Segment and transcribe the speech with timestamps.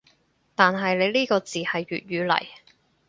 [0.55, 2.47] 但係你呢個字係粵語嚟